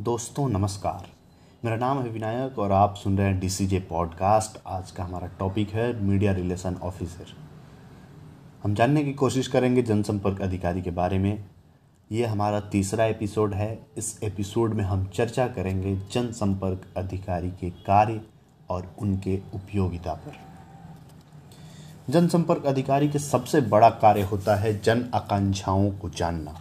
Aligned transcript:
दोस्तों, 0.00 0.48
नमस्कार। 0.48 1.08
मेरा 1.64 1.76
नाम 1.76 2.02
है 2.02 2.08
विनायक 2.08 2.58
और 2.58 2.72
आप 2.72 2.94
सुन 2.94 3.18
रहे 3.18 3.26
हैं 3.26 3.40
डीसीजे 3.40 3.78
पॉडकास्ट 3.78 4.62
आज 4.66 4.90
का 4.90 5.04
हमारा 5.04 5.26
टॉपिक 5.26 5.70
है 5.70 6.02
मीडिया 6.02 6.32
रिलेशन 6.32 6.76
ऑफिसर 6.82 7.26
हम 8.62 8.74
जानने 8.74 9.04
की 9.04 9.12
कोशिश 9.12 9.48
करेंगे 9.48 9.82
जनसंपर्क 9.82 10.40
अधिकारी 10.40 10.82
के 10.82 10.90
बारे 10.90 11.18
में। 11.18 11.44
ये 12.12 12.26
हमारा 12.26 12.60
तीसरा 12.60 13.04
एपिसोड 13.04 13.54
है। 13.54 13.86
इस 13.96 14.20
एपिसोड 14.22 14.74
में 14.74 14.84
हम 14.84 15.06
चर्चा 15.06 15.46
करेंगे 15.46 15.96
जनसंपर्क 16.12 16.94
अधिकारी 16.96 17.50
के 17.50 17.70
कार्य 17.70 18.20
और 18.70 18.96
उनके 18.98 19.40
उपयोगिता 19.54 20.14
पर। 20.14 20.32
जनसंपर्क 22.12 22.66
अधिकारी 22.66 23.08
के 23.08 23.18
सबसे 23.18 23.60
बड़ा 23.60 23.90
कार्य 23.90 24.22
होता 24.22 24.56
है 24.56 24.80
जन 24.80 25.10
आकांक्षाओं 25.14 25.90
को 25.90 26.10
जानना। 26.10 26.60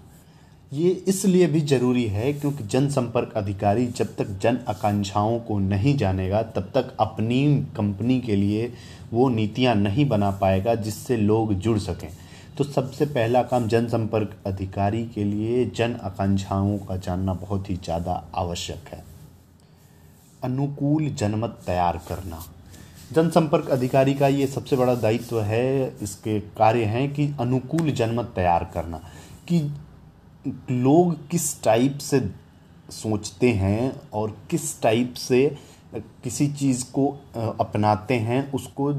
ये 0.72 0.90
इसलिए 1.08 1.48
भी 1.48 1.60
ज़रूरी 1.62 2.04
है 2.06 2.32
क्योंकि 2.34 2.64
जनसंपर्क 2.64 3.34
अधिकारी 3.38 3.86
जब 3.88 4.16
तक 4.16 4.28
जन 4.42 4.60
आकांक्षाओं 4.70 5.40
को 5.40 5.58
नहीं 5.60 5.96
जानेगा, 5.98 6.42
तब 6.44 6.72
तक 6.76 6.94
अपनी 7.00 7.66
कंपनी 7.78 8.20
के 8.22 8.36
लिए 8.36 8.72
वो 9.12 9.28
नीतियाँ 9.30 9.74
नहीं 9.76 10.08
बना 10.10 10.30
पाएगा 10.32 10.76
जिससे 10.78 11.18
लोग 11.18 11.54
जुड़ 11.56 11.78
सकें। 11.80 12.10
तो 12.58 12.64
सबसे 12.64 13.06
पहला 13.08 13.42
काम 13.44 13.68
जनसंपर्क 13.68 14.38
अधिकारी 14.46 15.04
के 15.06 15.24
लिए 15.24 15.66
जन 15.76 15.96
आकांक्षाओं 16.04 16.78
का 16.80 16.98
जानना 16.98 17.34
बहुत 17.34 17.70
ही 17.70 17.76
ज़्यादा 17.76 18.24
आवश्यक 18.36 18.88
है। 18.88 19.04
अनुकूल 20.44 21.10
जनमत 21.10 21.60
तैयार 21.66 22.02
करना। 22.08 22.44
जनसंपर्क 23.14 23.70
अधिकारी 23.70 24.14
का 24.14 24.28
ये 24.30 24.48
सबसे 24.48 24.76
बड़ा 24.76 24.96
दायित्व 24.96 25.42
है, 25.42 25.96
इसके 26.02 26.40
कार्य 26.40 26.86
हैं 26.86 27.14
कि 27.14 27.34
अनुकूल 27.40 27.92
जनमत 27.92 28.32
तैयार 28.36 28.70
करना, 28.74 28.98
कि 29.50 29.60
लोग 30.46 31.28
किस 31.30 31.64
टाइप 31.64 31.98
से 31.98 32.20
सोचते 32.92 33.52
हैं 33.54 33.92
और 34.14 34.36
किस 34.50 34.82
टाइप 34.82 35.14
से 35.14 35.58
किसी 35.96 36.48
चीज़ 36.50 36.84
को 36.92 37.08
अपनाते 37.60 38.14
हैं, 38.16 38.52
उसको 38.52 38.94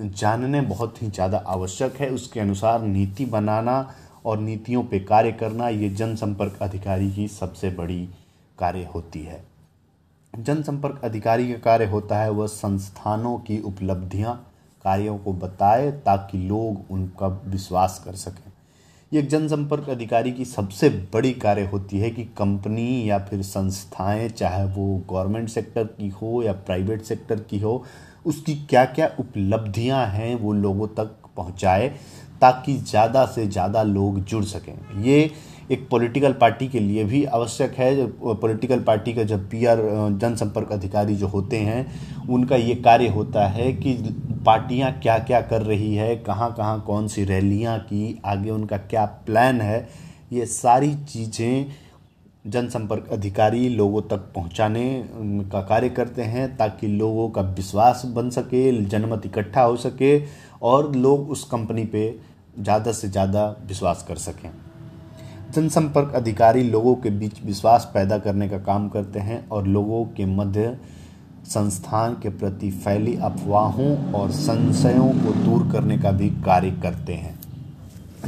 जानने 0.00 0.60
बहुत 0.62 1.02
ही 1.02 1.08
ज़्यादा 1.08 1.38
आवश्यक 1.46 1.96
है। 1.96 2.08
उसके 2.10 2.40
अनुसार 2.40 2.82
नीति 2.82 3.24
बनाना 3.26 3.94
और 4.24 4.38
नीतियों 4.38 4.82
पे 4.84 5.00
कार्य 5.00 5.32
करना 5.32 5.68
ये 5.68 5.88
जनसंपर्क 5.90 6.58
अधिकारी 6.62 7.10
की 7.10 7.28
सबसे 7.28 7.70
बड़ी 7.70 8.08
कार्य 8.58 8.88
होती 8.94 9.22
है। 9.22 9.42
जनसंपर्क 10.34 11.00
अधिकारी 11.04 11.52
का 11.52 11.58
कार्य 11.60 11.86
होता 11.86 12.18
है 12.18 12.30
वह 12.30 12.46
संस्थानों 12.46 13.38
की 13.38 13.60
उपलब्धियाँ, 13.62 14.34
कार्यों 14.84 15.16
को 15.18 15.32
बताए 15.34 15.90
ताकि 16.02 16.38
लोग 16.38 16.90
उनका 16.90 17.26
विश्वास 17.46 18.02
कर 18.04 18.14
सकें। 18.16 18.50
ये 19.12 19.20
जनसंपर्क 19.22 19.88
अधिकारी 19.88 20.30
की 20.32 20.44
सबसे 20.44 20.88
बड़ी 21.12 21.32
कार्य 21.34 21.62
होती 21.66 21.98
है 21.98 22.10
कि 22.10 22.24
कंपनी 22.38 23.08
या 23.08 23.18
फिर 23.18 23.42
संस्थाएँ, 23.42 24.28
चाहे 24.28 24.64
वो 24.64 24.96
गवर्नमेंट 25.10 25.48
सेक्टर 25.48 25.84
की 25.84 26.08
हो 26.12 26.42
या 26.42 26.52
प्राइवेट 26.52 27.02
सेक्टर 27.02 27.40
की 27.40 27.58
हो, 27.58 27.84
उसकी 28.26 28.54
क्या 28.70 28.84
क्या 28.86 29.10
उपलब्धियाँ 29.20 30.04
हैं 30.06 30.34
वो 30.34 30.52
लोगों 30.52 30.88
तक 30.88 31.14
पहुँचाए 31.36 31.88
ताकि 32.40 32.76
ज़्यादा 32.78 33.24
से 33.26 33.46
ज़्यादा 33.46 33.82
लोग 33.82 34.24
जुड़ 34.24 34.44
सकें। 34.44 35.02
ये 35.02 35.30
एक 35.70 35.88
पॉलिटिकल 35.90 36.32
पार्टी 36.32 36.66
के 36.68 36.80
लिए 36.80 37.04
भी 37.04 37.24
आवश्यक 37.26 37.74
है। 37.74 38.06
पॉलिटिकल 38.34 38.80
पार्टी 38.80 39.12
का 39.14 39.22
जब 39.24 39.48
पीआर 39.50 39.78
जनसंपर्क 40.12 40.72
अधिकारी 40.72 41.14
जो 41.14 41.26
होते 41.26 41.56
हैं, 41.58 42.26
उनका 42.28 42.56
ये 42.56 42.74
कार्य 42.76 43.08
होता 43.08 43.46
है 43.48 43.72
कि 43.74 43.94
पार्टियाँ 44.46 44.92
क्या 44.92 45.18
क्या 45.20 45.40
कर 45.42 45.62
रही 45.62 45.94
है 45.94 46.14
कहाँ 46.18 46.52
कहाँ 46.54 46.80
कौन 46.86 47.08
सी 47.08 47.24
रैलियाँ 47.24 47.78
की, 47.80 48.20
आगे 48.24 48.50
उनका 48.50 48.76
क्या 48.76 49.04
प्लान 49.26 49.60
है, 49.60 49.88
ये 50.32 50.46
सारी 50.46 50.94
चीज़ें 51.04 51.88
जनसंपर्क 52.46 53.08
अधिकारी 53.12 53.68
लोगों 53.68 54.00
तक 54.02 54.30
पहुँचाने 54.34 54.84
का 55.52 55.60
कार्य 55.62 55.88
करते 55.90 56.22
हैं 56.24 56.46
ताकि 56.56 56.86
लोगों 56.86 57.28
का 57.30 57.40
विश्वास 57.42 58.02
बन 58.06 58.30
सके, 58.30 58.70
जनमत 58.84 59.26
इकट्ठा 59.26 59.62
हो 59.62 59.76
सके 59.78 60.20
और 60.62 60.94
लोग 60.96 61.30
उस 61.30 61.44
कंपनी 61.44 61.84
पे 61.86 62.08
ज़्यादा 62.58 62.92
से 62.92 63.08
ज़्यादा 63.08 63.46
विश्वास 63.66 64.04
कर 64.08 64.16
सकें। 64.18 64.50
जनसंपर्क 65.54 66.12
अधिकारी 66.14 66.62
लोगों 66.62 66.94
के 66.94 67.10
बीच 67.10 67.42
विश्वास 67.44 67.90
पैदा 67.94 68.18
करने 68.18 68.48
का 68.48 68.58
काम 68.58 68.88
करते 68.88 69.18
हैं 69.18 69.48
और 69.48 69.66
लोगों 69.66 70.04
के 70.06 70.24
मध्य 70.26 70.76
संस्थान 71.44 72.14
के 72.14 72.28
प्रति 72.28 72.70
फैली 72.70 73.14
अफवाहों 73.16 74.12
और 74.12 74.30
संशयों 74.30 75.08
को 75.08 75.32
दूर 75.34 75.72
करने 75.72 75.98
का 75.98 76.10
भी 76.10 76.28
कार्य 76.30 76.70
करते 76.70 77.14
हैं। 77.14 77.38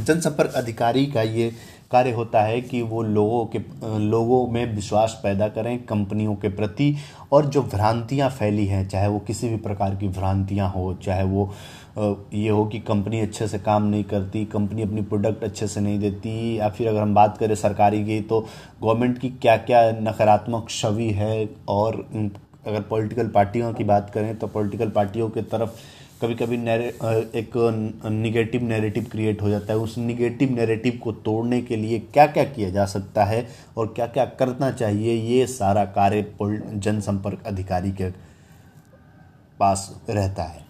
जनसंपर्क 0.03 0.53
अधिकारी 0.53 1.05
का 1.05 1.21
ये 1.21 1.51
कार्य 1.91 2.11
होता 2.11 2.41
है 2.41 2.61
कि 2.61 2.81
वो 2.81 3.01
लोगों 3.03 3.45
के, 3.45 3.59
लोगों 3.99 4.45
में 4.47 4.75
विश्वास 4.75 5.19
पैदा 5.23 5.47
करें, 5.47 5.77
कंपनियों 5.85 6.35
के 6.35 6.49
प्रति, 6.49 6.95
और 7.31 7.45
जो 7.45 7.61
भ्रांतियाँ 7.63 8.29
फैली 8.29 8.65
हैं, 8.65 8.87
चाहे 8.87 9.07
वो 9.07 9.19
किसी 9.19 9.49
भी 9.49 9.57
प्रकार 9.57 9.95
की 9.95 10.07
भ्रांतियाँ 10.09 10.69
हो, 10.69 10.93
चाहे 11.03 11.23
वो 11.23 11.51
ये 11.97 12.49
हो 12.49 12.65
कि 12.65 12.79
कंपनी 12.79 13.19
अच्छे 13.19 13.47
से 13.47 13.59
काम 13.59 13.83
नहीं 13.83 14.03
करती, 14.03 14.43
कंपनी 14.45 14.81
अपनी 14.81 15.01
प्रोडक्ट 15.03 15.43
अच्छे 15.43 15.67
से 15.67 15.81
नहीं 15.81 15.99
देती, 15.99 16.59
या 16.59 16.69
फिर 16.69 16.87
अगर 16.87 17.01
हम 17.01 17.13
बात 17.15 17.37
करें 17.37 17.55
सरकारी 17.55 18.03
की 18.05 18.21
तो 18.21 18.39
गवर्नमेंट 18.83 19.17
की 19.19 19.29
क्या 19.31 19.57
क्या 19.59 19.89
नकारात्मक 20.01 20.69
छवि 20.69 21.09
है, 21.11 21.49
और, 21.69 22.05
अगर 22.67 22.81
पॉलिटिकल 22.81 23.27
पार्टियों 23.27 23.73
की 23.73 23.83
बात 23.83 24.09
करें 24.09 24.37
तो 24.39 24.47
पॉलिटिकल 24.47 24.89
पार्टियों 24.89 25.29
के 25.29 25.41
तरफ़ 25.41 25.69
कभी 26.21 26.35
कभी 26.35 26.55
एक 27.39 27.51
निगेटिव 28.05 28.63
नैरेटिव 28.63 29.05
क्रिएट 29.11 29.41
हो 29.41 29.49
जाता 29.49 29.73
है। 29.73 29.79
उस 29.79 29.97
निगेटिव 29.97 30.51
नैरेटिव 30.55 30.99
को 31.03 31.11
तोड़ने 31.11 31.61
के 31.61 31.75
लिए 31.75 31.99
क्या 32.13 32.25
क्या 32.27 32.43
किया 32.45 32.69
जा 32.69 32.85
सकता 32.85 33.23
है 33.25 33.47
और 33.77 33.87
क्या 33.87 34.07
क्या 34.07 34.25
करना 34.39 34.69
चाहिए, 34.71 35.13
ये 35.13 35.47
सारा 35.47 35.85
कार्य 35.87 36.25
जनसंपर्क 36.75 37.43
अधिकारी 37.45 37.91
के 37.91 38.09
पास 39.59 39.89
रहता 40.09 40.43
है। 40.43 40.65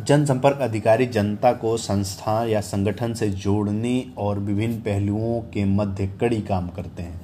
जनसंपर्क 0.00 0.58
अधिकारी 0.60 1.06
जनता 1.08 1.52
को 1.52 1.76
संस्था 1.76 2.42
या 2.44 2.60
संगठन 2.60 3.14
से 3.14 3.28
जोड़ने 3.30 4.04
और 4.18 4.38
विभिन्न 4.38 4.80
पहलुओं 4.80 5.40
के 5.52 5.64
मध्य 5.66 6.06
कड़ी 6.20 6.40
काम 6.42 6.68
करते 6.68 7.02
हैं। 7.02 7.20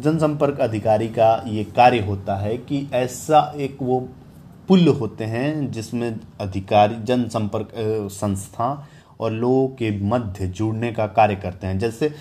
जनसंपर्क 0.00 0.60
अधिकारी 0.60 1.08
का 1.08 1.34
ये 1.46 1.64
कार्य 1.66 2.00
होता 2.00 2.36
है 2.36 2.56
कि 2.58 2.88
ऐसा 2.94 3.52
एक 3.56 3.78
वो 3.82 4.00
पुल 4.68 4.88
होते 4.90 5.24
हैं, 5.24 5.70
जिसमें 5.70 6.18
अधिकारी, 6.40 6.94
जनसंपर्क 7.04 7.72
संस्था 8.12 8.88
और 9.20 9.32
लोगों 9.32 9.68
के 9.68 9.90
मध्य 10.00 10.46
जुड़ने 10.48 10.92
का 10.92 11.06
कार्य 11.08 11.36
करते 11.36 11.66
हैं। 11.66 11.78
जैसे 11.78 12.12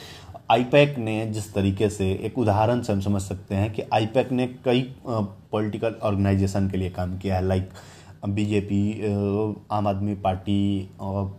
आईपैक 0.51 0.97
ने 0.97 1.25
जिस 1.27 1.53
तरीके 1.53 1.89
से 1.89 2.11
एक 2.25 2.37
उदाहरण 2.39 2.81
से 2.81 2.93
हम 2.93 2.99
समझ 3.01 3.21
सकते 3.21 3.55
हैं 3.55 3.71
कि 3.73 3.83
आईपैक 3.93 4.31
ने 4.31 4.47
कई 4.65 4.81
पॉलिटिकल 5.07 5.95
ऑर्गेनाइजेशन 6.03 6.69
के 6.69 6.77
लिए 6.77 6.89
काम 6.89 7.17
किया 7.17 7.35
है, 7.35 7.45
लाइक 7.47 7.69
बीजेपी 8.27 8.81
आम 9.71 9.87
आदमी 9.87 10.15
पार्टी 10.15 10.89
और 10.99 11.35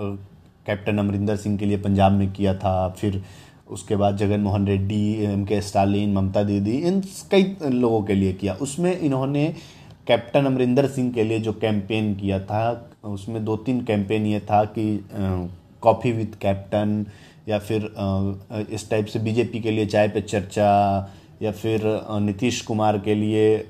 कैप्टन 0.00 0.98
अमरिंदर 0.98 1.36
सिंह 1.36 1.58
के 1.58 1.66
लिए 1.66 1.76
पंजाब 1.78 2.12
में 2.12 2.30
किया 2.32 2.54
था, 2.54 2.88
फिर 2.90 3.22
उसके 3.70 3.96
बाद 3.96 4.16
जगन 4.16 4.40
मोहन 4.40 4.66
रेड्डी, 4.66 5.24
एम 5.24 5.44
के 5.44 5.60
स्टालिन, 5.62 6.12
ममता 6.14 6.42
दीदी, 6.42 6.76
इन 6.78 7.00
कई 7.30 7.56
लोगों 7.64 8.02
के 8.02 8.14
लिए 8.14 8.32
किया। 8.32 8.54
उसमें 8.54 8.98
इन्होंने 8.98 9.54
कैप्टन 10.06 10.46
अमरिंदर 10.46 10.86
सिंह 10.88 11.12
के 11.12 11.24
लिए 11.24 11.38
जो 11.40 11.52
कैंपेन 11.52 12.14
किया 12.14 12.38
था, 12.40 12.90
उसमें 13.04 13.44
दो 13.44 13.56
तीन 13.56 13.80
कैंपेन 13.84 14.26
ये 14.26 14.40
था 14.40 14.64
कि 14.78 14.84
कॉफ़ी 15.82 16.12
विथ 16.12 16.38
कैप्टन 16.42 17.04
या 17.48 17.58
फिर 17.58 17.90
इस 18.70 18.88
टाइप 18.90 19.06
से 19.06 19.18
बीजेपी 19.18 19.60
के 19.60 19.70
लिए 19.70 19.86
चाय 19.86 20.08
पे 20.08 20.20
चर्चा 20.20 20.70
या 21.42 21.52
फिर 21.52 21.82
नीतीश 22.22 22.60
कुमार 22.60 22.98
के 22.98 23.14
लिए 23.14 23.68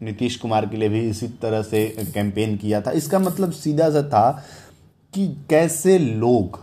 नीतीश 0.00 0.36
कुमार 0.36 0.66
के 0.66 0.76
लिए 0.76 0.88
भी 0.88 1.00
इसी 1.08 1.28
तरह 1.42 1.62
से 1.62 1.86
कैंपेन 2.14 2.56
किया 2.56 2.80
था। 2.80 2.90
इसका 2.92 3.18
मतलब 3.18 3.52
सीधा 3.52 3.88
सा 3.90 4.02
था 4.02 4.30
कि 5.14 5.26
कैसे 5.50 5.98
लोग 5.98 6.58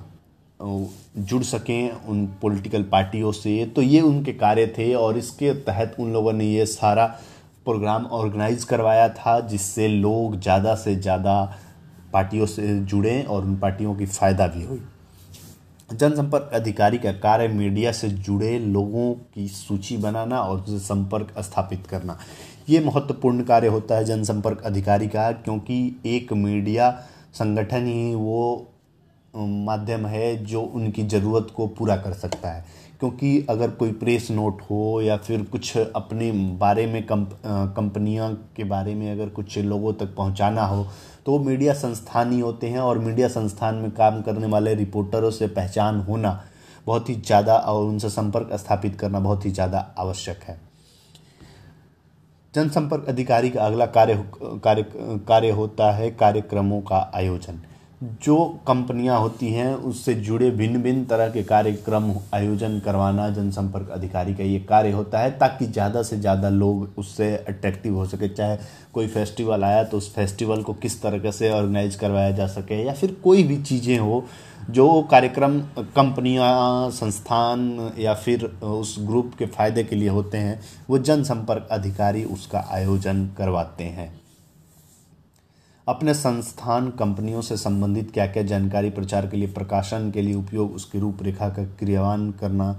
जुड़ 1.19 1.43
सकें 1.43 1.91
उन 1.91 2.25
पॉलिटिकल 2.41 2.83
पार्टियों 2.91 3.31
से। 3.31 3.65
तो 3.65 3.81
ये 3.81 4.01
उनके 4.01 4.33
कार्य 4.33 4.67
थे 4.77 4.93
और 4.95 5.17
इसके 5.17 5.53
तहत 5.63 5.95
उन 5.99 6.13
लोगों 6.13 6.33
ने 6.33 6.45
ये 6.45 6.65
सारा 6.65 7.05
प्रोग्राम 7.65 8.05
ऑर्गेनाइज 8.05 8.63
करवाया 8.63 9.07
था, 9.09 9.39
जिससे 9.41 9.87
लोग 9.87 10.39
ज़्यादा 10.39 10.75
से 10.75 10.95
ज़्यादा 10.95 11.53
पार्टियों 12.13 12.45
से 12.45 12.79
जुड़ें 12.79 13.25
और 13.25 13.43
उन 13.43 13.55
पार्टियों 13.57 13.95
की 13.95 14.05
फ़ायदा 14.07 14.47
भी 14.47 14.63
हुई। 14.63 14.81
जनसंपर्क 15.89 16.49
अधिकारी 16.53 16.97
का 16.97 17.11
कार्य 17.13 17.47
मीडिया 17.47 17.91
से 17.91 18.09
जुड़े 18.09 18.57
लोगों 18.59 19.13
की 19.33 19.47
सूची 19.47 19.97
बनाना 19.97 20.39
और 20.39 20.57
उनसे 20.57 20.79
संपर्क 20.79 21.33
स्थापित 21.39 21.87
करना। 21.87 22.17
ये 22.69 22.79
महत्वपूर्ण 22.79 23.43
कार्य 23.43 23.67
होता 23.67 23.95
है 23.95 24.05
जनसंपर्क 24.05 24.61
अधिकारी 24.65 25.07
का, 25.07 25.31
क्योंकि 25.31 25.95
एक 26.05 26.33
मीडिया 26.35 26.91
संगठन 27.33 27.85
ही 27.87 28.13
वो 28.15 28.69
माध्यम 29.35 30.05
है 30.07 30.35
जो 30.45 30.61
उनकी 30.61 31.03
ज़रूरत 31.05 31.47
को 31.55 31.67
पूरा 31.69 31.95
कर 31.97 32.13
सकता 32.13 32.49
है। 32.49 32.65
क्योंकि 33.03 33.45
अगर 33.49 33.69
कोई 33.69 33.91
प्रेस 33.91 34.27
नोट 34.31 34.61
हो 34.61 35.01
या 35.01 35.15
फिर 35.17 35.41
कुछ 35.43 35.77
अपने 35.77 36.31
बारे 36.59 36.85
में 36.87 37.01
कंप 37.05 37.29
कंपनियाँ 37.77 38.31
के 38.57 38.63
बारे 38.63 38.93
में 38.95 39.11
अगर 39.11 39.29
कुछ 39.29 39.57
लोगों 39.57 39.93
तक 39.93 40.13
पहुंचाना 40.15 40.65
हो 40.65 40.85
तो 41.25 41.37
मीडिया 41.39 41.73
संस्थान 41.73 42.31
ही 42.31 42.39
होते 42.39 42.67
हैं 42.67 42.79
और 42.79 42.99
मीडिया 42.99 43.27
संस्थान 43.27 43.75
में 43.75 43.89
काम 43.91 44.21
करने 44.21 44.47
वाले 44.47 44.75
रिपोर्टरों 44.75 45.31
से 45.31 45.47
पहचान 45.49 45.99
होना 45.99 46.31
बहुत 46.87 47.09
ही 47.09 47.15
ज़्यादा 47.15 47.57
और 47.57 47.83
उनसे 47.85 48.09
संपर्क 48.09 48.55
स्थापित 48.59 48.95
करना 48.95 49.19
बहुत 49.19 49.45
ही 49.45 49.51
ज़्यादा 49.51 49.79
आवश्यक 49.97 50.43
है। 50.43 50.59
जनसंपर्क 52.53 53.09
अधिकारी 53.09 53.49
का 53.49 53.65
अगला 53.65 53.85
कार्य 53.91 54.25
कार्य 54.63 54.85
कार्य 55.27 55.49
होता 55.51 55.91
है 55.91 56.09
कार्यक्रमों 56.15 56.81
का 56.81 57.11
आयोजन। 57.15 57.59
जो 58.23 58.37
कंपनियाँ 58.67 59.19
होती 59.19 59.51
हैं, 59.53 59.73
उससे 59.73 60.13
जुड़े 60.15 60.49
भिन्न 60.51 60.81
भिन्न 60.83 61.03
तरह 61.05 61.29
के 61.29 61.43
कार्यक्रम, 61.43 62.11
आयोजन 62.33 62.79
करवाना, 62.79 63.29
जनसंपर्क 63.29 63.89
अधिकारी 63.89 64.33
का 64.35 64.43
ये 64.43 64.59
कार्य 64.59 64.91
होता 64.91 65.19
है, 65.19 65.31
ताकि 65.31 65.65
ज़्यादा 65.67 66.01
से 66.03 66.17
ज़्यादा 66.17 66.49
लोग 66.49 66.97
उससे 66.97 67.35
अट्रैक्टिव 67.37 67.95
हो 67.95 68.05
सके। 68.05 68.27
चाहे 68.29 68.57
कोई 68.93 69.07
फेस्टिवल 69.07 69.63
आया 69.63 69.83
तो 69.83 69.97
उस 69.97 70.13
फेस्टिवल 70.15 70.63
को 70.63 70.73
किस 70.75 71.01
तरह 71.01 71.31
से 71.31 71.51
ऑर्गेनाइज 71.51 71.95
करवाया 71.95 72.31
जा 72.31 72.47
सके, 72.47 72.83
या 72.85 72.93
फिर 72.93 73.15
कोई 73.23 73.43
भी 73.43 73.61
चीज़ें 73.63 73.97
हो, 73.97 74.23
जो 74.69 75.01
कार्यक्रम, 75.01 75.59
कंपनियाँ, 75.95 76.89
संस्थान, 76.91 77.91
या 77.99 78.13
फिर 78.15 78.45
उस 78.63 78.95
ग्रुप 78.99 79.31
के 79.39 79.45
फ़ायदे 79.45 79.83
के 79.83 79.95
लिए 79.95 80.09
होते 80.09 80.37
हैं, 80.37 80.59
वो 80.89 80.97
जनसंपर्क 80.99 81.67
अधिकारी 81.71 82.23
उसका 82.25 82.67
आयोजन 82.71 83.25
करवाते 83.37 83.83
हैं। 83.83 84.11
अपने 85.87 86.13
संस्थान 86.13 86.89
कंपनियों 86.89 87.41
से 87.41 87.55
संबंधित 87.57 88.11
क्या 88.13 88.25
क्या 88.27 88.43
जानकारी 88.43 88.89
प्रचार 88.89 89.25
के 89.27 89.37
लिए, 89.37 89.47
प्रकाशन 89.47 90.09
के 90.11 90.21
लिए 90.21 90.35
उपयोग, 90.35 90.75
उसकी 90.75 90.99
रूपरेखा 90.99 91.49
का 91.49 91.63
क्रियान्वयन 91.79 92.31
करना, 92.31 92.71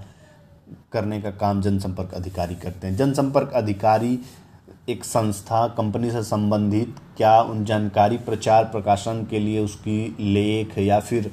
करने 0.93 1.21
का 1.21 1.31
काम 1.33 1.61
जनसंपर्क 1.63 2.15
अधिकारी 2.15 2.55
करते 2.55 2.87
हैं। 2.87 2.97
जनसंपर्क 2.97 3.53
अधिकारी 3.55 4.19
एक 4.89 5.05
संस्था, 5.05 5.67
कंपनी 5.69 6.11
से 6.11 6.23
संबंधित 6.23 6.95
क्या 7.17 7.41
उन 7.43 7.65
जानकारी 7.65 8.17
प्रचार, 8.19 8.65
प्रकाशन 8.65 9.27
के 9.31 9.39
लिए 9.39 9.61
उसकी 9.61 10.17
लेख 10.33 10.79
या 10.79 11.01
फिर 11.01 11.31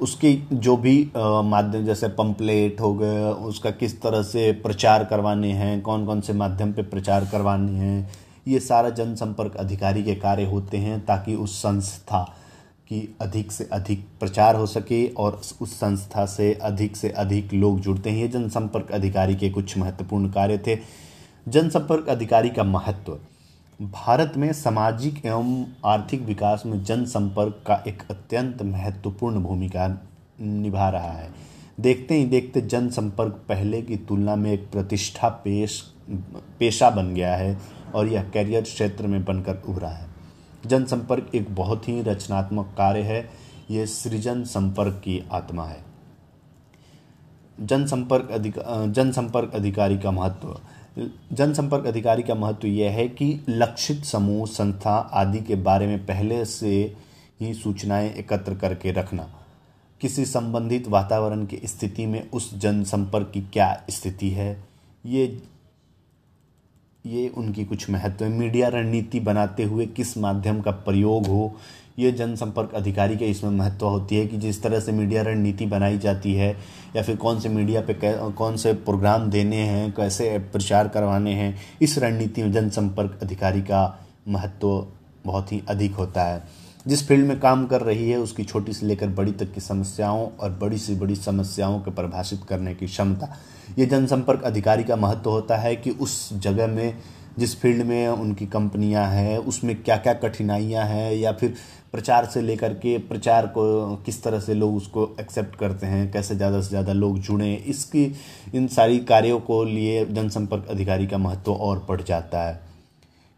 उसकी 0.00 0.34
जो 0.52 0.76
भी 0.76 1.10
माध्यम 1.16 1.84
जैसे 1.86 2.08
पंपलेट 2.08 2.80
हो 2.80 2.94
गए, 2.94 3.22
उसका 3.24 3.70
किस 3.72 4.00
तरह 4.02 4.22
से 4.22 4.50
प्रचार 4.62 5.04
करवाने 5.04 5.52
हैं 5.52 5.80
कौन 5.82 6.06
कौन 6.06 6.20
से 6.20 6.32
माध्यम 6.32 6.72
पे 6.72 6.82
प्रचार 6.84 7.28
करवाने 7.32 7.72
हैं 7.72 8.29
ये 8.48 8.60
सारा 8.60 8.90
जनसंपर्क 8.90 9.56
अधिकारी 9.56 10.02
के 10.02 10.14
कार्य 10.14 10.44
होते 10.44 10.76
हैं 10.76 11.04
ताकि 11.06 11.34
उस 11.34 11.58
संस्था 11.58 12.22
की 12.88 13.16
अधिक 13.20 13.52
से 13.52 13.68
अधिक 13.72 14.06
प्रचार 14.20 14.56
हो 14.56 14.66
सके 14.66 15.06
और 15.08 15.40
उस 15.60 15.72
संस्था 15.72 16.26
से 16.26 16.52
अधिक 16.54 16.96
से 16.96 17.08
अधिक 17.08 17.52
लोग 17.52 17.80
जुड़ते 17.80 18.10
हैं। 18.10 18.18
ये 18.18 18.28
जनसंपर्क 18.28 18.90
अधिकारी 18.90 19.34
के 19.34 19.50
कुछ 19.50 19.78
महत्वपूर्ण 19.78 20.30
कार्य 20.30 20.58
थे। 20.58 20.78
जनसंपर्क 21.48 22.08
अधिकारी 22.08 22.50
का 22.50 22.64
महत्व। 22.64 23.18
भारत 23.80 24.32
में 24.36 24.52
सामाजिक 24.52 25.26
एवं 25.26 25.64
आर्थिक 25.84 26.22
विकास 26.22 26.62
में 26.66 26.84
जनसंपर्क 26.84 27.62
का 27.66 27.84
एक 27.88 28.02
अत्यंत 28.10 28.62
महत्वपूर्ण 28.62 29.42
भूमिका 29.42 29.88
निभा 30.40 30.88
रहा 30.90 31.12
है। 31.12 31.30
देखते 31.80 32.14
ही 32.14 32.24
देखते 32.24 32.60
जनसंपर्क 32.60 33.32
पहले 33.48 33.82
की 33.82 33.96
तुलना 33.96 34.36
में 34.36 34.52
एक 34.52 34.70
प्रतिष्ठा 34.70 35.28
पेश, 35.28 35.82
पेशा 36.58 36.90
बन 36.90 37.14
गया 37.14 37.36
है। 37.36 37.79
और 37.94 38.08
यह 38.08 38.22
कैरियर 38.30 38.62
क्षेत्र 38.62 39.06
में 39.06 39.24
बनकर 39.24 39.62
उभरा 39.68 39.88
है। 39.88 40.08
जनसंपर्क 40.66 41.30
एक 41.34 41.54
बहुत 41.54 41.88
ही 41.88 42.00
रचनात्मक 42.02 42.74
कार्य 42.78 43.00
है। 43.00 43.28
यह 43.70 43.86
सृजन 43.86 44.44
संपर्क 44.44 45.00
की 45.04 45.22
आत्मा 45.32 45.64
है। 45.64 45.84
जनसंपर्क 47.60 48.30
अधिक 48.30 48.58
जनसंपर्क 48.88 49.54
अधिकारी 49.54 49.98
का 49.98 50.10
महत्व। 50.10 50.60
जनसंपर्क 51.32 51.86
अधिकारी 51.86 52.22
का 52.22 52.34
महत्व 52.34 52.66
यह 52.66 52.90
है 52.90 53.08
कि 53.08 53.44
लक्षित 53.48 54.04
समूह, 54.04 54.46
संस्था 54.46 54.94
आदि 54.94 55.38
के 55.38 55.54
बारे 55.54 55.86
में 55.86 56.06
पहले 56.06 56.44
से 56.44 56.96
ही 57.40 57.52
सूचनाएँ 57.54 58.10
एकत्र 58.10 58.54
करके 58.54 58.92
रखना। 58.92 59.28
किसी 60.00 60.24
संबंधित 60.24 60.88
वातावरण 60.88 61.44
की 61.46 61.60
स्थिति 61.64 62.06
में 62.06 62.30
उस 62.30 62.54
जनसंपर्क 62.54 63.30
की 63.34 63.40
क्या 63.42 63.82
स्थिति 63.90 64.30
है, 64.30 64.64
ये 65.06 65.42
ये 67.04 67.28
उनकी 67.28 67.64
कुछ 67.64 67.88
महत्व 67.90 68.24
है। 68.24 68.30
मीडिया 68.30 68.68
रणनीति 68.68 69.20
बनाते 69.20 69.64
हुए 69.64 69.86
किस 69.86 70.16
माध्यम 70.18 70.60
का 70.60 70.70
प्रयोग 70.70 71.26
हो, 71.26 71.52
ये 71.98 72.10
जनसंपर्क 72.12 72.74
अधिकारी 72.74 73.16
के 73.16 73.26
इसमें 73.26 73.50
महत्व 73.50 73.86
होती 73.86 74.16
है 74.16 74.26
कि 74.26 74.38
जिस 74.38 74.62
तरह 74.62 74.80
से 74.80 74.92
मीडिया 74.92 75.22
रणनीति 75.22 75.66
बनाई 75.66 75.98
जाती 75.98 76.34
है 76.34 76.50
या 76.96 77.02
फिर 77.02 77.16
कौन 77.16 77.40
से 77.40 77.48
मीडिया 77.48 77.80
पे 77.80 77.96
कौन 78.32 78.56
से 78.56 78.72
प्रोग्राम 78.74 79.28
देने 79.30 79.56
हैं, 79.56 79.90
कैसे 79.92 80.38
प्रचार 80.52 80.88
करवाने 80.88 81.32
हैं, 81.32 81.56
इस 81.82 81.98
रणनीति 81.98 82.42
में 82.42 82.52
जनसंपर्क 82.52 83.18
अधिकारी 83.22 83.62
का 83.62 83.98
महत्व 84.28 84.86
बहुत 85.24 85.52
ही 85.52 85.62
अधिक 85.68 85.94
होता 85.94 86.24
है। 86.24 86.42
जिस 86.86 87.06
फ़ील्ड 87.08 87.26
में 87.26 87.38
काम 87.40 87.66
कर 87.66 87.80
रही 87.80 88.10
है, 88.10 88.18
उसकी 88.18 88.44
छोटी 88.44 88.72
से 88.72 88.86
लेकर 88.86 89.08
बड़ी 89.10 89.32
तक 89.32 89.52
की 89.54 89.60
समस्याओं 89.60 90.26
और 90.30 90.50
बड़ी 90.52 90.78
से 90.78 90.94
बड़ी 90.94 91.16
समस्याओं 91.16 91.78
को 91.80 91.90
परिभाषित 91.90 92.44
करने 92.48 92.74
की 92.74 92.86
क्षमता। 92.86 93.28
ये 93.78 93.86
जनसंपर्क 93.86 94.42
अधिकारी 94.44 94.84
का 94.84 94.96
महत्व 94.96 95.30
होता 95.30 95.56
है 95.56 95.74
कि 95.76 95.90
उस 95.90 96.32
जगह 96.34 96.66
में, 96.66 96.98
जिस 97.38 97.54
फ़ील्ड 97.60 97.82
में 97.86 98.08
उनकी 98.08 98.46
कंपनियाँ 98.46 99.06
हैं, 99.06 99.36
उसमें 99.38 99.74
क्या 99.82 99.96
क्या 99.96 100.12
कठिनाइयाँ 100.14 100.86
हैं 100.86 101.12
या 101.12 101.32
फिर 101.32 101.54
प्रचार 101.92 102.26
से 102.26 102.40
लेकर 102.42 102.74
के 102.74 102.96
प्रचार 102.98 103.46
को 103.48 103.96
किस 104.06 104.22
तरह 104.22 104.40
से 104.40 104.54
लोग 104.54 104.76
उसको 104.76 105.08
एक्सेप्ट 105.20 105.56
करते 105.56 105.86
हैं, 105.86 106.10
कैसे 106.12 106.36
ज़्यादा 106.36 106.60
से 106.60 106.68
ज़्यादा 106.68 106.92
लोग 106.92 107.18
जुड़ें, 107.20 107.64
इसकी 107.64 108.04
इन 108.54 108.66
सारी 108.68 108.98
कार्यों 109.04 109.38
को 109.40 109.62
लिए 109.64 110.04
जनसंपर्क 110.06 110.66
अधिकारी 110.70 111.06
का 111.06 111.18
महत्व 111.18 111.52
और 111.52 111.84
बढ़ 111.88 112.02
जाता 112.02 112.42
है। 112.42 112.69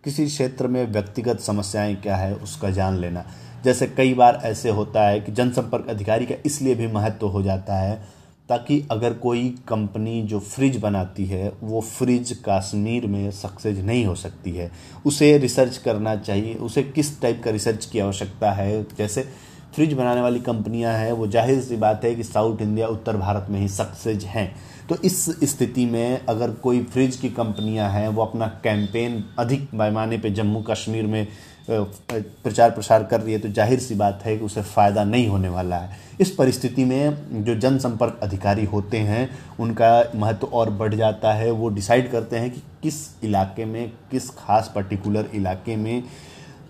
किसी 0.04 0.26
क्षेत्र 0.26 0.66
में 0.66 0.92
व्यक्तिगत 0.92 1.40
समस्याएँ 1.40 1.94
क्या 1.94 2.16
है, 2.16 2.34
उसका 2.34 2.70
जान 2.70 2.98
लेना। 2.98 3.24
जैसे 3.64 3.86
कई 3.86 4.14
बार 4.14 4.40
ऐसे 4.44 4.70
होता 4.70 5.08
है 5.08 5.20
कि 5.20 5.32
जनसंपर्क 5.32 5.86
अधिकारी 5.88 6.26
का 6.26 6.34
इसलिए 6.46 6.74
भी 6.74 6.86
महत्व 6.86 7.26
हो 7.26 7.42
जाता 7.42 7.74
है 7.74 8.02
ताकि 8.48 8.88
अगर 8.90 9.12
कोई 9.12 9.54
कंपनी 9.68 10.22
जो 10.22 10.40
फ्रिज 10.40 10.76
बनाती 10.76 11.26
है, 11.26 11.52
वो 11.62 11.80
फ्रिज 11.80 12.42
कश्मीर 12.48 13.06
में 13.06 13.30
सक्सेस 13.30 13.78
नहीं 13.78 14.04
हो 14.06 14.14
सकती 14.14 14.50
है। 14.50 14.72
उसे 15.06 15.38
रिसर्च 15.38 15.76
करना 15.76 16.16
चाहिए, 16.16 16.54
उसे 16.54 16.82
किस 16.82 17.20
टाइप 17.20 17.42
का 17.44 17.50
रिसर्च 17.50 17.86
की 17.86 17.98
आवश्यकता 17.98 18.52
है? 18.52 18.82
जैसे 18.82 19.28
फ्रिज 19.74 19.92
बनाने 19.92 20.20
वाली 20.20 20.40
कंपनियाँ 20.40 20.92
हैं, 20.94 21.12
वो 21.12 21.26
ज़ाहिर 21.26 21.60
सी 21.60 21.76
बात 21.76 22.04
है 22.04 22.14
कि 22.14 22.22
साउथ 22.24 22.60
इंडिया, 22.62 22.86
उत्तर 22.88 23.16
भारत 23.16 23.46
में 23.50 23.60
ही 23.60 23.68
सक्सेज 23.70 24.24
हैं। 24.24 24.54
तो 24.88 24.96
इस 25.04 25.24
स्थिति 25.50 25.84
में 25.86 26.26
अगर 26.28 26.50
कोई 26.62 26.82
फ्रिज 26.84 27.16
की 27.16 27.28
कंपनियाँ 27.30 27.90
हैं, 27.90 28.08
वो 28.08 28.22
अपना 28.22 28.46
कैंपेन 28.64 29.24
अधिक 29.38 29.64
पैमाने 29.70 30.18
पे 30.18 30.30
जम्मू 30.30 30.62
कश्मीर 30.62 31.06
में 31.06 31.26
प्रचार 31.68 32.70
प्रसार 32.70 33.02
कर 33.04 33.20
रही 33.20 33.32
है 33.32 33.38
तो 33.38 33.48
ज़ाहिर 33.48 33.78
सी 33.78 33.94
बात 33.94 34.22
है 34.24 34.36
कि 34.38 34.44
उसे 34.44 34.62
फ़ायदा 34.62 35.04
नहीं 35.04 35.26
होने 35.28 35.48
वाला 35.48 35.76
है। 35.76 35.98
इस 36.20 36.30
परिस्थिति 36.30 36.84
में 36.84 37.44
जो 37.44 37.54
जनसंपर्क 37.56 38.18
अधिकारी 38.22 38.64
होते 38.64 38.98
हैं, 38.98 39.28
उनका 39.60 40.12
महत्व 40.16 40.46
और 40.46 40.70
बढ़ 40.72 40.94
जाता 40.94 41.32
है। 41.32 41.50
वो 41.50 41.68
डिसाइड 41.70 42.10
करते 42.12 42.36
हैं 42.36 42.50
कि 42.50 42.62
किस 42.82 43.24
इलाके 43.24 43.64
में, 43.64 43.92
किस 44.10 44.28
खास 44.30 44.72
पर्टिकुलर 44.74 45.30
इलाके 45.34 45.76
में 45.76 46.02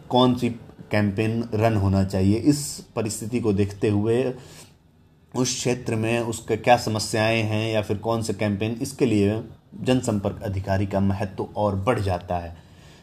कौन 0.09 0.35
सी 0.35 0.55
कैंपेन 0.93 1.43
रन 1.55 1.77
होना 1.77 2.05
चाहिए। 2.05 2.39
इस 2.39 2.65
परिस्थिति 2.97 3.41
को 3.41 3.53
देखते 3.53 3.89
हुए 3.91 4.25
उस 5.35 5.55
क्षेत्र 5.55 5.97
में 5.97 6.19
उसके 6.21 6.57
क्या 6.57 6.77
समस्याएँ 6.79 7.43
हैं 7.43 7.73
या 7.73 7.83
फिर 7.83 7.97
कौन 7.99 8.23
से 8.23 8.33
कैंपेन, 8.35 8.79
इसके 8.83 9.07
लिए 9.07 9.43
जनसंपर्क 9.81 10.43
अधिकारी 10.43 10.87
का 10.87 11.01
महत्व 11.01 11.35
तो 11.37 11.51
और 11.57 11.77
बढ़ 11.77 12.01
जाता 12.01 12.39
है। 12.39 12.57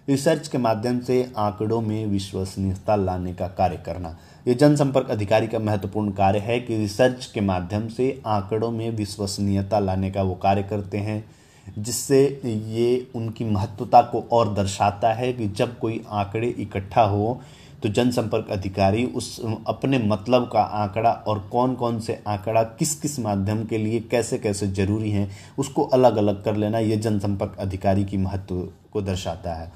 रिसर्च 0.09 0.47
के 0.47 0.57
माध्यम 0.57 0.99
से 0.99 1.21
आंकड़ों 1.37 1.79
में 1.81 2.05
विश्वसनीयता 2.05 2.95
लाने 2.95 3.33
का 3.33 3.47
कार्य 3.49 3.77
करना। 3.77 4.17
ये 4.47 4.53
जनसंपर्क 4.53 5.09
अधिकारी 5.09 5.47
का 5.47 5.59
महत्वपूर्ण 5.59 6.11
कार्य 6.11 6.39
है 6.39 6.59
कि 6.59 6.77
रिसर्च 6.77 7.25
के 7.25 7.41
माध्यम 7.41 7.87
से 7.87 8.21
आंकड़ों 8.27 8.71
में 8.71 8.89
विश्वसनीयता 8.91 9.79
लाने 9.79 10.11
का 10.11 10.21
वो 10.23 10.35
कार्य 10.35 10.63
करते 10.63 10.97
हैं, 10.97 11.23
जिससे 11.67 12.21
ये 12.45 13.07
उनकी 13.15 13.45
महत्वता 13.45 14.01
को 14.01 14.23
और 14.31 14.53
दर्शाता 14.53 15.13
है 15.13 15.31
कि 15.33 15.47
जब 15.49 15.77
कोई 15.79 16.01
आंकड़े 16.09 16.47
इकट्ठा 16.49 17.01
हो 17.03 17.39
तो 17.83 17.89
जनसंपर्क 17.89 18.47
अधिकारी 18.51 19.05
उस, 19.05 19.39
अपने 19.67 19.99
मतलब 19.99 20.49
का 20.53 20.61
आंकड़ा 20.61 21.11
और 21.11 21.39
कौन 21.51 21.75
कौन 21.75 21.99
से 21.99 22.21
आंकड़ा 22.27 22.63
किस 22.63 22.93
किस 22.95 23.19
माध्यम 23.19 23.63
के 23.65 23.77
लिए 23.77 23.99
कैसे 24.01 24.37
कैसे 24.37 24.67
ज़रूरी 24.67 25.11
हैं, 25.11 25.29
उसको 25.57 25.83
अलग 25.83 26.17
अलग 26.17 26.43
कर 26.43 26.55
लेना 26.55 26.79
ये 26.79 26.97
जनसंपर्क 26.97 27.55
अधिकारी 27.59 28.05
की 28.05 28.17
महत्व 28.17 28.67
को 28.93 29.01
दर्शाता 29.01 29.53
है। 29.53 29.71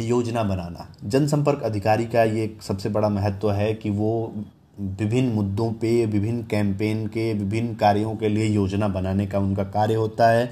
योजना 0.00 0.42
बनाना। 0.42 0.86
जनसंपर्क 1.04 1.62
अधिकारी 1.62 2.06
का 2.06 2.22
ये 2.22 2.56
सबसे 2.62 2.88
बड़ा 2.88 3.08
महत्व 3.08 3.50
है 3.52 3.72
कि 3.74 3.90
वो 3.90 4.32
विभिन्न 4.80 5.32
मुद्दों 5.32 5.72
पे, 5.72 6.06
विभिन्न 6.06 6.42
कैंपेन 6.42 7.06
के, 7.06 7.32
विभिन्न 7.34 7.74
कार्यों 7.74 8.14
के 8.16 8.28
लिए 8.28 8.44
योजना 8.44 8.88
बनाने 8.88 9.26
का 9.26 9.38
उनका 9.38 9.64
कार्य 9.64 9.94
होता 9.94 10.28
है। 10.28 10.50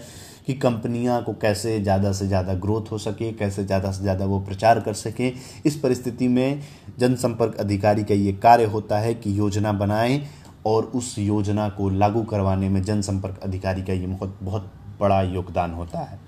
कि 0.49 0.55
कंपनियाँ 0.55 1.23
को 1.25 1.33
कैसे 1.33 1.79
ज़्यादा 1.81 2.11
से 2.13 2.27
ज़्यादा 2.27 2.53
ग्रोथ 2.57 2.91
हो 2.93 2.99
सके, 2.99 3.31
कैसे 3.33 3.65
ज़्यादा 3.65 3.91
से 3.93 4.03
ज़्यादा 4.03 4.25
वो 4.25 4.39
प्रचार 4.41 4.81
कर 4.81 4.93
सकें। 4.95 5.33
इस 5.67 5.77
परिस्थिति 5.77 6.29
में 6.29 6.63
जनसंपर्क 6.99 7.57
अधिकारी 7.57 8.05
का 8.05 8.15
ये 8.15 8.33
कार्य 8.35 8.65
होता 8.67 8.99
है 8.99 9.13
कि 9.15 9.39
योजना 9.39 9.73
बनाएँ 9.75 10.21
और 10.67 10.85
उस 10.95 11.15
योजना 11.19 11.69
को 11.69 11.89
लागू 11.91 12.23
करवाने 12.23 12.69
में 12.69 12.83
जनसंपर्क 12.83 13.41
अधिकारी 13.43 13.83
का 13.83 13.93
ये 13.93 14.07
बहुत 14.07 14.39
बहुत 14.43 14.73
बड़ा 15.01 15.21
योगदान 15.23 15.73
होता 15.73 15.99
है। 16.01 16.19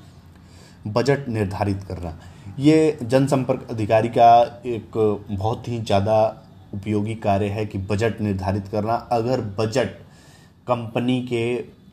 बजट 0.87 1.29
निर्धारित 1.29 1.83
करना। 1.85 2.17
ये 2.59 2.99
जनसंपर्क 3.03 3.67
अधिकारी 3.71 4.09
का 4.09 4.63
एक 4.67 4.97
बहुत 5.31 5.69
ही 5.69 5.81
ज़्यादा 5.81 6.23
उपयोगी 6.75 7.15
कार्य 7.15 7.49
है 7.49 7.67
कि 7.67 7.79
बजट 7.81 8.21
निर्धारित 8.21 8.69
करना। 8.69 8.95
अगर 9.13 9.41
बजट 9.59 9.99
कंपनी 10.67 11.21
के 11.23 11.45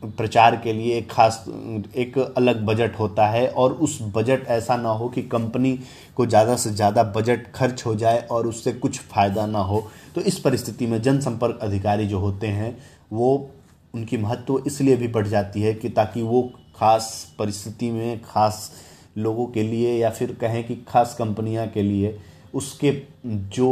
प्रचार 0.02 0.56
के 0.56 0.74
लिए 0.74 0.98
एक 0.98 1.10
खास, 1.12 1.44
एक 1.96 2.18
अलग 2.18 2.66
बजट 2.66 3.00
होता 3.00 3.28
है 3.28 3.48
और 3.48 3.74
उस 3.74 3.98
बजट 4.16 4.46
ऐसा 4.48 4.76
ना 4.78 4.90
हो 4.90 5.08
कि 5.10 5.22
कंपनी 5.24 5.78
को 6.16 6.26
ज़्यादा 6.26 6.56
से 6.56 6.70
ज़्यादा 6.70 7.04
बजट 7.16 7.52
खर्च 7.52 7.86
हो 7.86 7.96
जाए 7.96 8.20
और 8.32 8.48
उससे 8.48 8.74
कुछ 8.74 9.00
फ़ायदा 9.00 9.46
ना 9.46 9.60
हो। 9.60 9.88
तो 10.16 10.22
इस 10.22 10.40
परिस्थिति 10.40 10.88
में 10.88 11.02
जनसंपर्क 11.02 11.60
अधिकारी 11.62 12.08
जो 12.08 12.20
होते 12.20 12.48
हैं, 12.48 12.78
वो, 13.14 13.50
उनकी 13.94 14.18
महत्व 14.18 14.62
इसलिए 14.68 14.96
भी 14.96 15.08
बढ़ 15.08 15.28
जाती 15.28 15.62
है 15.62 15.74
कि 15.74 15.90
ताकि 15.90 16.22
वो 16.22 16.42
खास 16.76 17.36
परिस्थिति 17.40 17.92
में, 17.92 18.22
खास 18.22 18.72
लोगों 19.18 19.46
के 19.48 19.64
लिए 19.64 19.98
या 19.98 20.10
फिर 20.10 20.34
कहें 20.42 20.64
कि 20.64 20.76
खास 20.88 21.16
कंपनियाँ 21.20 21.68
के 21.68 21.82
लिए 21.82 22.18
उसके 22.58 22.92
जो 23.26 23.68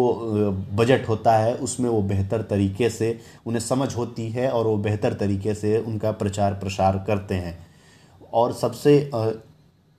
बजट 0.74 1.08
होता 1.10 1.38
है, 1.38 1.54
उसमें 1.56 1.90
वो 1.90 2.02
बेहतर 2.04 2.42
तरीके 2.42 2.90
से, 2.90 3.20
उन्हें 3.46 3.62
समझ 3.62 3.96
होती 3.96 4.30
है 4.30 4.50
और 4.50 4.68
वो 4.68 4.78
बेहतर 4.80 5.14
तरीके 5.14 5.54
से 5.54 5.78
उनका 5.80 6.12
प्रचार 6.14 6.54
प्रसार 6.54 7.04
करते 7.08 7.36
हैं। 7.36 7.58
और 8.34 8.54
सबसे 8.54 9.12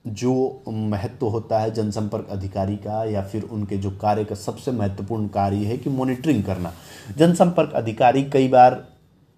जो 0.05 0.63
महत्व 0.67 1.25
होता 1.27 1.59
है 1.59 1.71
जनसंपर्क 1.73 2.27
अधिकारी 2.31 2.75
का 2.77 3.03
या 3.05 3.21
फिर 3.21 3.43
उनके 3.43 3.77
जो 3.77 3.91
कार्य 3.91 4.23
का 4.25 4.35
सबसे 4.35 4.71
महत्वपूर्ण 4.71 5.27
कार्य 5.27 5.65
है 5.65 5.77
कि 5.77 5.89
मॉनिटरिंग 5.89 6.43
करना। 6.43 6.73
जनसंपर्क 7.17 7.73
अधिकारी 7.75 8.23
कई 8.23 8.47
बार 8.47 8.83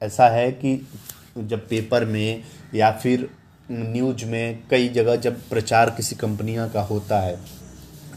ऐसा 0.01 0.27
है 0.27 0.51
कि 0.51 0.75
जब 1.37 1.67
पेपर 1.67 2.05
में 2.05 2.43
या 2.75 2.91
फिर 2.91 3.29
न्यूज़ 3.71 4.25
में 4.25 4.59
कई 4.71 4.87
जगह 4.89 5.15
जब 5.15 5.39
प्रचार 5.49 5.89
किसी 5.89 6.15
कंपनियाँ 6.15 6.69
का 6.69 6.81
होता 6.81 7.19
है 7.19 7.37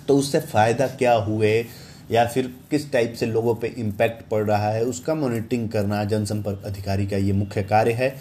तो 0.09 0.17
उससे 0.17 0.41
फ़ायदा 0.41 0.87
क्या 0.89 1.15
हुए? 1.15 1.65
या 2.11 2.25
फिर 2.27 2.53
किस 2.71 2.91
टाइप 2.93 3.15
से 3.15 3.27
लोगों 3.27 3.55
पे 3.55 3.69
इम्पैक्ट 3.69 4.29
पड़ 4.29 4.45
रहा 4.45 4.71
है? 4.71 4.85
उसका 4.85 5.15
मॉनिटरिंग 5.15 5.69
करना 5.69 6.05
जनसंपर्क 6.05 6.63
अधिकारी 6.67 7.07
का 7.07 7.17
ये 7.17 7.33
मुख्य 7.33 7.63
कार्य 7.63 7.93
है। 7.93 8.15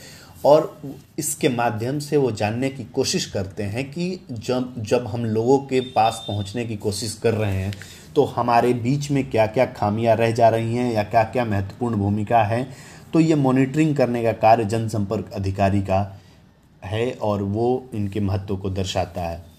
और 0.46 0.82
इसके 1.20 1.50
माध्यम 1.50 2.00
से 2.00 2.18
वो 2.18 2.32
जानने 2.32 2.70
की 2.70 2.84
कोशिश 2.86 3.26
करते 3.26 3.64
हैं 3.64 3.84
कि 3.92 4.20
जब 4.32 4.74
जब 4.80 5.08
हम 5.08 5.26
लोगों 5.26 5.58
के 5.60 5.80
पास 5.96 6.24
पहुँचने 6.28 6.66
की 6.66 6.78
कोशिश 6.78 7.14
कर 7.24 7.34
रहे 7.34 7.56
हैं 7.56 7.74
तो 8.16 8.24
हमारे 8.26 8.74
बीच 8.74 9.10
में 9.12 9.30
क्या 9.30 9.46
क्या 9.48 9.66
खामियाँ 9.66 10.16
रह 10.16 10.32
जा 10.32 10.50
रही 10.50 10.76
हैं 10.76 10.94
या 10.94 11.04
क्या 11.04 11.24
क्या 11.24 11.46
महत्वपूर्ण 11.46 11.96
भूमिका 11.96 12.44
है? 12.44 12.64
तो 13.14 13.20
ये 13.20 13.36
मॉनिटरिंग 13.36 13.96
करने 13.96 14.24
का 14.24 14.32
कार्य 14.32 14.66
जनसंपर्क 14.66 15.32
अधिकारी 15.34 15.82
का 15.82 16.20
है 16.86 17.12
और 17.12 17.44
वो 17.44 17.90
इनके 17.94 18.20
महत्व 18.20 18.58
को 18.58 18.70
दर्शाता 18.70 19.22
है। 19.22 19.51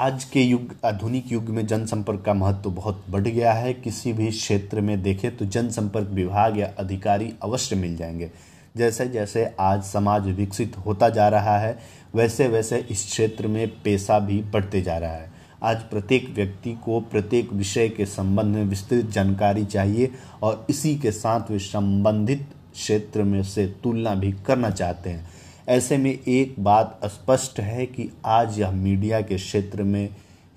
आज 0.00 0.24
के 0.24 0.40
युग, 0.40 0.74
आधुनिक 0.84 1.32
युग 1.32 1.48
में 1.48 1.66
जनसंपर्क 1.66 2.22
का 2.26 2.34
महत्व 2.34 2.60
तो 2.60 2.70
बहुत 2.70 3.04
बढ़ 3.10 3.20
गया 3.20 3.52
है। 3.52 3.72
किसी 3.74 4.12
भी 4.12 4.30
क्षेत्र 4.30 4.80
में 4.80 5.02
देखें 5.02 5.36
तो 5.36 5.44
जनसंपर्क 5.44 6.08
विभाग 6.08 6.58
या 6.58 6.70
अधिकारी 6.78 7.32
अवश्य 7.42 7.76
मिल 7.76 7.96
जाएँगे। 7.96 8.30
जैसे 8.76 9.06
जैसे 9.06 9.54
आज 9.60 9.82
समाज 9.82 10.26
विकसित 10.26 10.78
होता 10.78 11.08
जा 11.08 11.28
रहा 11.28 11.58
है, 11.58 11.78
वैसे 12.14 12.48
वैसे 12.48 12.86
इस 12.90 13.06
क्षेत्र 13.06 13.46
में 13.46 13.68
पैसा 13.68 14.18
भी 14.18 14.40
बढ़ते 14.42 14.82
जा 14.82 14.98
रहा 14.98 15.12
है। 15.12 15.32
आज 15.62 15.82
प्रत्येक 15.82 16.30
व्यक्ति 16.30 16.72
को 16.84 17.00
प्रत्येक 17.00 17.52
विषय 17.52 17.88
के 17.88 18.06
संबंध 18.06 18.56
में 18.56 18.64
विस्तृत 18.64 19.06
जानकारी 19.06 19.64
चाहिए 19.64 20.10
और 20.42 20.66
इसी 20.70 20.96
के 20.96 21.10
साथ 21.10 21.50
वे 21.50 21.58
संबंधित 21.58 22.46
क्षेत्र 22.72 23.22
में 23.22 23.42
से 23.42 23.66
तुलना 23.66 24.14
भी 24.14 24.32
करना 24.32 24.70
चाहते 24.70 25.10
हैं। 25.10 25.39
ऐसे 25.70 25.96
में 25.96 26.18
एक 26.28 26.54
बात 26.58 27.00
स्पष्ट 27.04 27.60
है 27.60 27.86
कि 27.86 28.10
आज 28.24 28.58
यह 28.60 28.70
मीडिया 28.70 29.20
के 29.20 29.36
क्षेत्र 29.36 29.82
में 29.82 30.08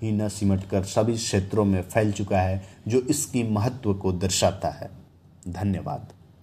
ही 0.02 0.12
न 0.12 0.28
सिमट 0.28 0.64
कर 0.64 0.82
सभी 0.82 1.14
क्षेत्रों 1.14 1.64
में 1.64 1.82
फैल 1.82 2.12
चुका 2.12 2.40
है, 2.40 2.62
जो 2.88 3.00
इसकी 3.00 3.42
महत्व 3.42 3.94
को 3.94 4.12
दर्शाता 4.12 4.68
है। 4.68 4.90
धन्यवाद। 5.48 6.12